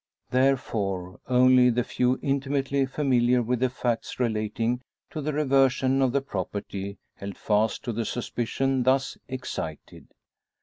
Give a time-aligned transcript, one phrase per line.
[0.31, 4.81] Therefore, only the few intimately familiar with the facts relating
[5.11, 10.07] to the reversion of the property held fast to the suspicion thus excited.